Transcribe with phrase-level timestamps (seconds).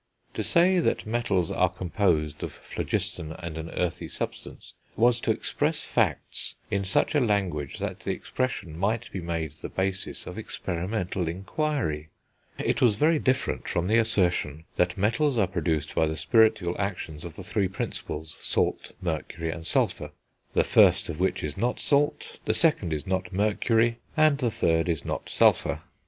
[0.33, 5.83] To say that metals are composed of phlogiston and an earthy substance, was to express
[5.83, 11.27] facts in such a language that the expression might be made the basis of experimental
[11.27, 12.09] inquiry;
[12.57, 17.23] it was very different from the assertion that metals are produced by the spiritual actions
[17.23, 20.09] of the three Principles, salt, mercury and sulphur,
[20.53, 24.89] the first of which is not salt, the second is not mercury, and the third
[24.89, 25.83] is not sulphur.